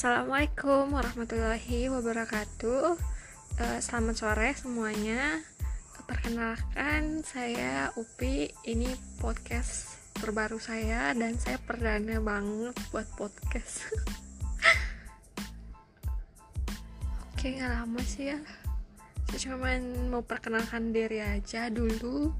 [0.00, 2.96] Assalamualaikum warahmatullahi wabarakatuh.
[3.60, 5.44] Uh, selamat sore semuanya.
[6.08, 8.48] Perkenalkan saya Upi.
[8.64, 13.92] Ini podcast terbaru saya dan saya perdana banget buat podcast.
[17.36, 18.40] Oke, nggak lama sih ya.
[19.28, 19.68] Saya cuma
[20.08, 22.32] mau perkenalkan diri aja dulu.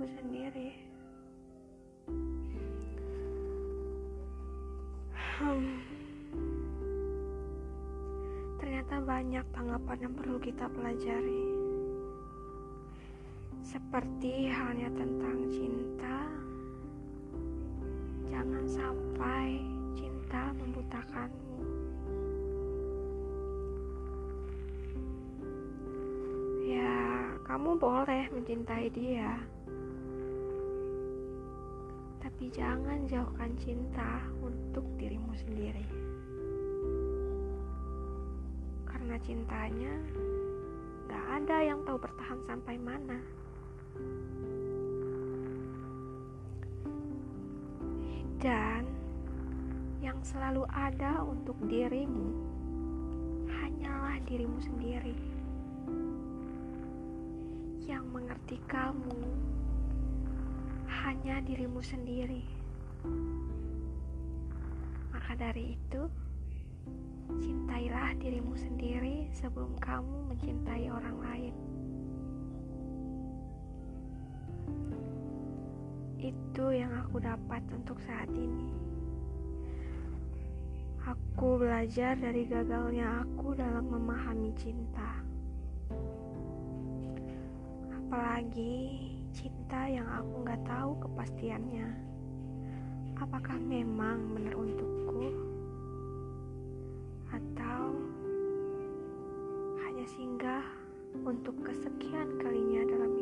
[0.00, 0.70] Diriku sendiri.
[5.36, 5.76] Hmm.
[8.56, 11.44] Ternyata banyak tanggapan yang perlu kita pelajari
[13.60, 16.18] seperti halnya tentang cinta,
[18.32, 19.60] jangan sampai
[19.92, 21.60] cinta membutakanmu.
[26.64, 26.96] Ya,
[27.44, 29.36] kamu boleh mencintai dia,
[32.40, 35.84] tapi jangan jauhkan cinta untuk dirimu sendiri,
[38.88, 39.92] karena cintanya
[41.04, 43.20] gak ada yang tahu bertahan sampai mana.
[48.40, 48.88] Dan
[50.00, 52.40] yang selalu ada untuk dirimu
[53.52, 55.12] hanyalah dirimu sendiri.
[57.84, 59.28] Yang mengerti kamu
[61.00, 62.44] hanya dirimu sendiri.
[65.08, 66.02] Maka dari itu,
[67.40, 71.54] cintailah dirimu sendiri sebelum kamu mencintai orang lain.
[76.20, 78.68] Itu yang aku dapat untuk saat ini.
[81.08, 85.24] Aku belajar dari gagalnya aku dalam memahami cinta.
[87.96, 89.09] Apalagi
[89.70, 91.94] cinta yang aku nggak tahu kepastiannya.
[93.22, 95.30] Apakah memang benar untukku?
[97.30, 97.94] Atau
[99.86, 100.66] hanya singgah
[101.22, 103.14] untuk kesekian kalinya dalam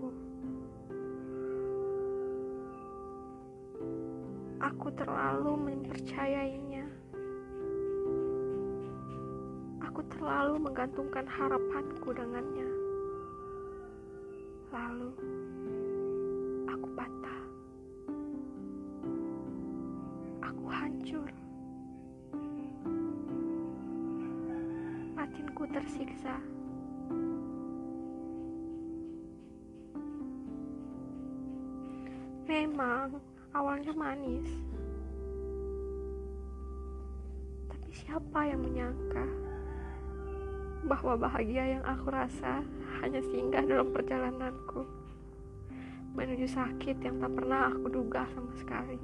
[0.00, 0.08] hidupku?
[4.60, 6.84] Aku terlalu mempercayainya.
[9.84, 12.68] Aku terlalu menggantungkan harapanku dengannya.
[14.70, 15.10] Lalu,
[16.70, 17.42] aku patah.
[20.46, 21.28] Aku hancur.
[25.16, 26.59] Batinku tersiksa.
[32.60, 33.16] Memang
[33.56, 34.44] awalnya manis.
[37.72, 39.24] Tapi siapa yang menyangka
[40.84, 42.60] bahwa bahagia yang aku rasa
[43.00, 44.84] hanya singgah dalam perjalananku
[46.12, 49.00] menuju sakit yang tak pernah aku duga sama sekali.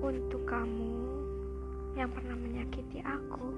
[0.00, 0.96] Untuk kamu
[1.92, 3.52] yang pernah menyakiti aku,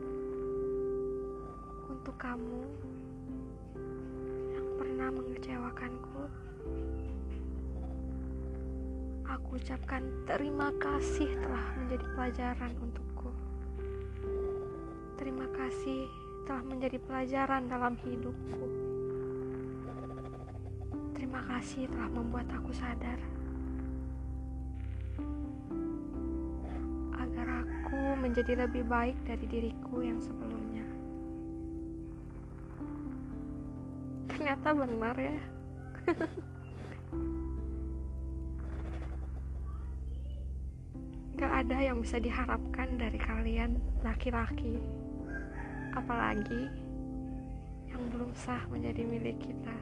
[1.87, 2.90] untuk kamu
[5.01, 6.23] pernah mengecewakanku.
[9.33, 13.33] Aku ucapkan terima kasih telah menjadi pelajaran untukku.
[15.17, 16.05] Terima kasih
[16.45, 18.65] telah menjadi pelajaran dalam hidupku.
[21.17, 23.17] Terima kasih telah membuat aku sadar
[27.17, 30.60] agar aku menjadi lebih baik dari diriku yang sebelumnya.
[34.51, 35.39] Ternyata benar ya.
[41.39, 44.83] Gak ada yang bisa diharapkan dari kalian laki-laki.
[45.95, 46.67] Apalagi
[47.95, 49.79] yang belum sah menjadi milik kita.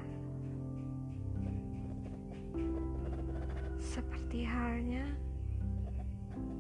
[3.81, 5.09] Seperti halnya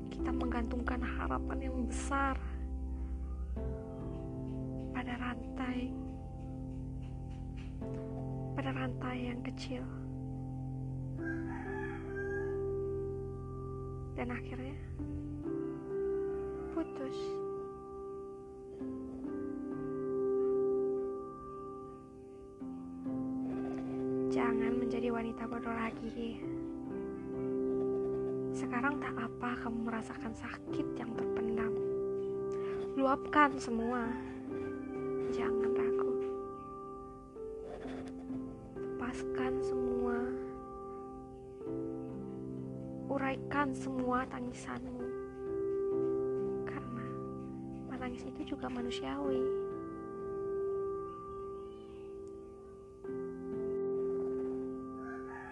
[0.08, 2.40] kita menggantungkan harapan yang besar
[4.96, 6.07] pada rantai
[8.58, 9.86] pada rantai yang kecil.
[14.18, 14.74] Dan akhirnya
[16.74, 17.14] putus.
[24.34, 26.42] Jangan menjadi wanita bodoh lagi.
[28.58, 31.78] Sekarang tak apa kamu merasakan sakit yang terpendam.
[32.98, 34.10] Luapkan semua.
[35.30, 35.77] Jangan
[43.78, 45.06] semua tangisanmu.
[46.66, 47.06] Karena
[47.86, 49.38] menangis itu juga manusiawi.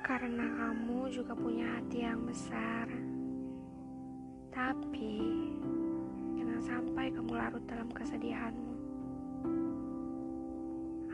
[0.03, 2.91] Karena kamu juga punya hati yang besar.
[4.51, 5.15] Tapi
[6.35, 8.75] jangan sampai kamu larut dalam kesedihanmu.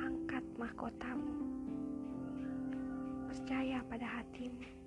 [0.00, 1.44] Angkat mahkotamu.
[3.28, 4.81] Percaya pada hatimu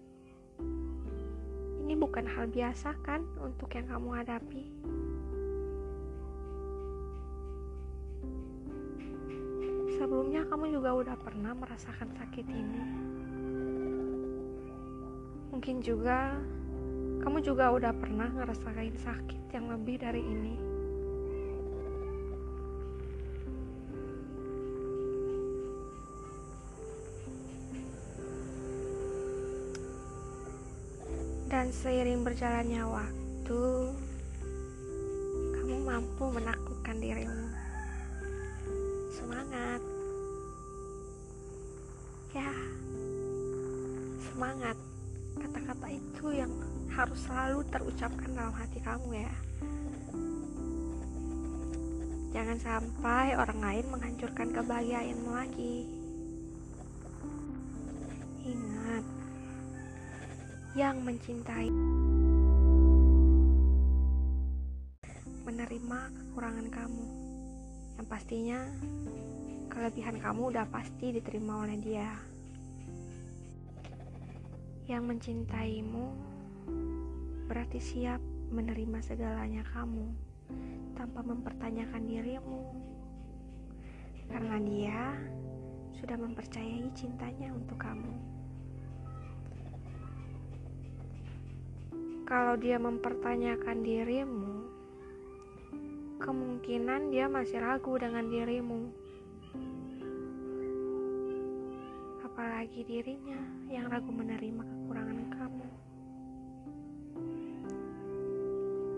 [1.85, 4.65] ini bukan hal biasa kan untuk yang kamu hadapi
[10.01, 12.81] sebelumnya kamu juga udah pernah merasakan sakit ini
[15.55, 16.35] Mungkin juga
[17.23, 20.74] kamu juga udah pernah ngerasain sakit yang lebih dari ini.
[31.55, 33.63] Dan seiring berjalannya waktu,
[35.55, 37.47] kamu mampu menaklukkan dirimu.
[39.15, 39.79] Semangat.
[42.35, 42.51] Ya.
[44.19, 44.75] Semangat
[45.39, 46.51] kata-kata itu yang
[46.91, 49.33] harus selalu terucapkan dalam hati kamu ya
[52.35, 55.87] jangan sampai orang lain menghancurkan kebahagiaanmu lagi
[60.75, 61.71] yang mencintai.
[65.47, 67.05] Menerima kekurangan kamu.
[67.95, 68.59] Yang pastinya
[69.71, 72.11] kelebihan kamu udah pasti diterima oleh dia.
[74.91, 76.05] Yang mencintaimu
[77.47, 78.19] berarti siap
[78.51, 80.11] menerima segalanya kamu
[80.99, 82.75] tanpa mempertanyakan dirimu.
[84.27, 84.99] Karena dia
[85.95, 88.34] sudah mempercayai cintanya untuk kamu
[92.25, 94.65] kalau dia mempertanyakan dirimu
[96.17, 99.05] kemungkinan dia masih ragu dengan dirimu
[102.35, 103.39] apalagi dirinya
[103.71, 105.67] yang ragu menerima kekurangan kamu.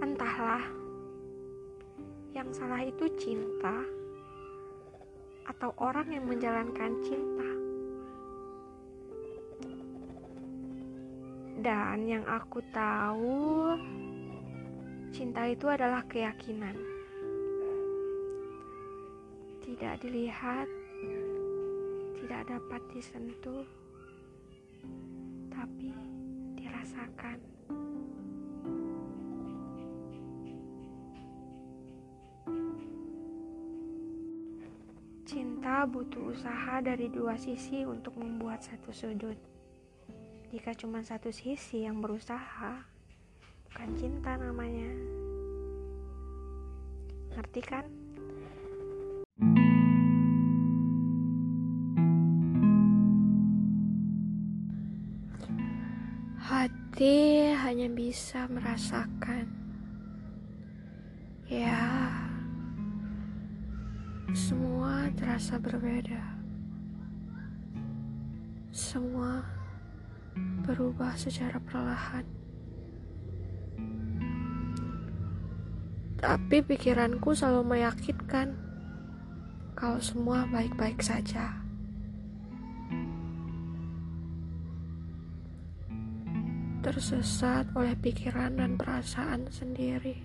[0.01, 0.65] Entahlah,
[2.33, 3.85] yang salah itu cinta
[5.45, 7.56] atau orang yang menjalankan cinta.
[11.67, 13.75] Dan yang aku tahu,
[15.11, 16.79] cinta itu adalah keyakinan.
[19.59, 20.63] Tidak dilihat
[22.23, 23.67] tidak dapat disentuh,
[25.51, 25.91] tapi
[26.55, 27.35] dirasakan.
[35.27, 39.56] Cinta butuh usaha dari dua sisi untuk membuat satu sudut.
[40.47, 42.87] Jika cuma satu sisi yang berusaha,
[43.67, 44.87] bukan cinta namanya.
[47.35, 47.83] Ngerti kan?
[56.39, 59.51] Hati hanya bisa merasakan,
[61.51, 62.07] ya,
[64.31, 66.23] semua terasa berbeda.
[68.71, 69.56] Semua
[70.65, 72.25] berubah secara perlahan,
[76.17, 78.57] tapi pikiranku selalu meyakinkan
[79.77, 81.67] kalau semua baik-baik saja.
[86.87, 90.23] tersesat oleh pikiran dan perasaan sendiri.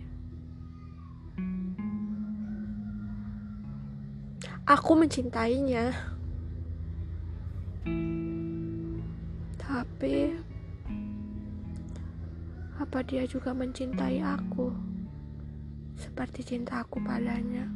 [4.62, 5.90] Aku mencintainya,
[10.02, 10.35] Tapi
[12.82, 14.75] apa dia juga mencintai aku
[15.94, 17.71] seperti cinta aku padanya?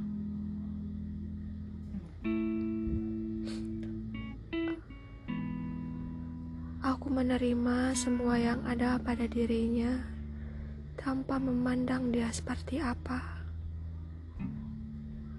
[6.83, 9.95] Aku menerima semua yang ada pada dirinya
[10.99, 13.23] tanpa memandang dia seperti apa.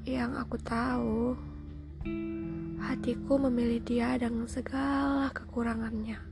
[0.07, 1.35] Yang aku tahu,
[2.79, 6.26] hatiku memilih dia dengan segala kekurangannya.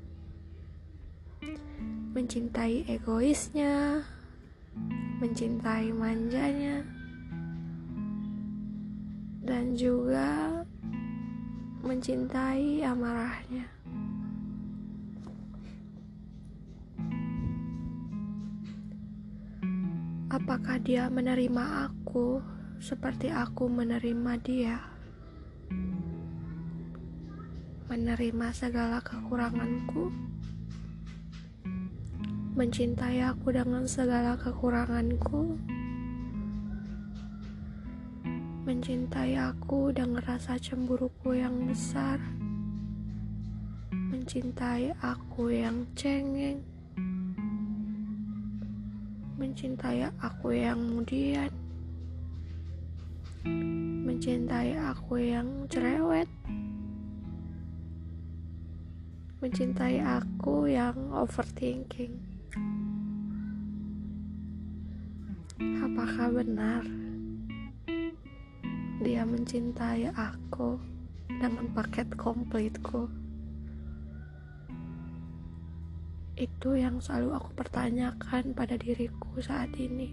[2.15, 3.99] Mencintai egoisnya,
[5.19, 6.79] mencintai manjanya,
[9.43, 10.63] dan juga
[11.83, 13.67] mencintai amarahnya.
[20.31, 22.39] Apakah dia menerima aku
[22.79, 24.79] seperti aku menerima dia?
[27.91, 30.15] Menerima segala kekuranganku,
[32.55, 35.59] mencintai aku dengan segala kekuranganku,
[38.63, 42.15] mencintai aku dengan rasa cemburuku yang besar,
[43.91, 46.63] mencintai aku yang cengeng.
[49.35, 51.51] Mencintai aku yang kemudian
[54.07, 56.31] mencintai aku yang cerewet.
[59.43, 62.34] Mencintai aku yang overthinking
[65.83, 66.83] apakah benar
[69.03, 70.79] dia mencintai aku
[71.39, 73.11] dengan paket komplitku
[76.35, 80.11] Itu yang selalu aku pertanyakan pada diriku saat ini.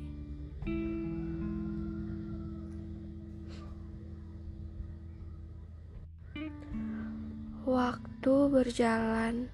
[7.67, 9.51] Waktu berjalan,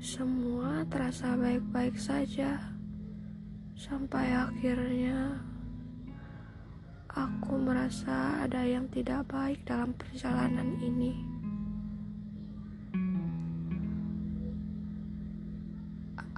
[0.00, 2.56] semua terasa baik-baik saja,
[3.76, 5.36] sampai akhirnya
[7.12, 11.40] aku merasa ada yang tidak baik dalam perjalanan ini.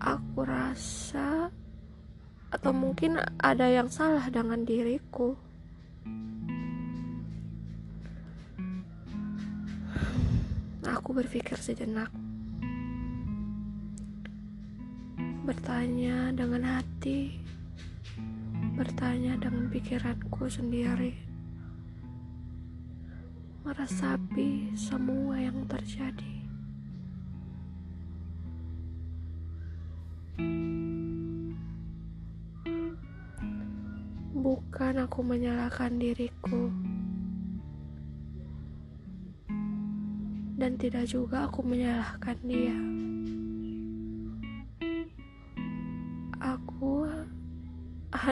[0.02, 1.46] aku rasa
[2.50, 5.38] atau mungkin ada yang salah dengan diriku.
[10.82, 12.31] Aku berpikir sejenak.
[15.42, 17.34] Bertanya dengan hati,
[18.78, 21.18] bertanya dengan pikiranku sendiri.
[23.66, 26.46] Meresapi semua yang terjadi.
[34.38, 36.70] Bukan aku menyalahkan diriku,
[40.54, 42.78] dan tidak juga aku menyalahkan dia.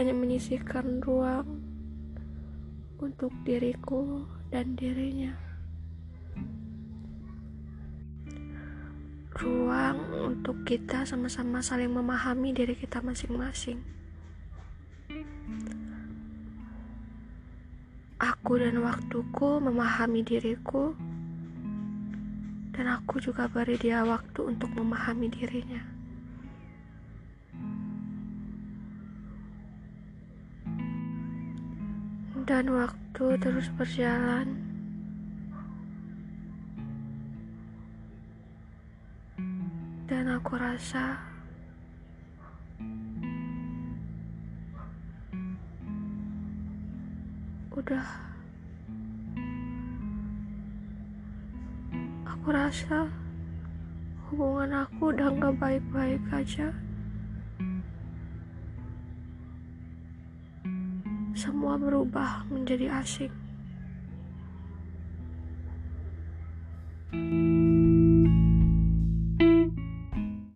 [0.00, 1.60] Hanya menyisihkan ruang
[2.96, 5.36] untuk diriku dan dirinya.
[9.36, 13.84] Ruang untuk kita sama-sama saling memahami diri kita masing-masing.
[18.16, 20.96] Aku dan waktuku memahami diriku,
[22.72, 25.99] dan aku juga beri dia waktu untuk memahami dirinya.
[32.50, 34.58] Dan waktu terus berjalan.
[40.10, 41.14] Dan aku rasa
[47.70, 48.06] udah
[52.26, 53.06] aku rasa
[54.26, 56.74] hubungan aku udah gak baik-baik aja
[61.70, 63.30] semua berubah menjadi asing